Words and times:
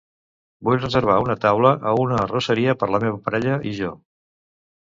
Vull 0.69 0.79
reservar 0.79 1.17
una 1.25 1.35
taula 1.43 1.75
a 1.91 1.95
una 2.05 2.17
arrosseria 2.23 2.75
per 2.81 2.91
la 2.95 3.05
meva 3.05 3.23
parella 3.29 3.63
i 3.73 3.79
jo. 3.83 3.93